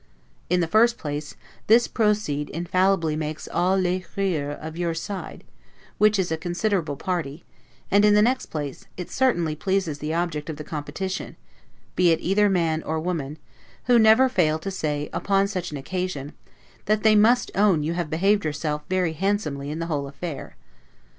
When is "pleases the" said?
9.55-10.11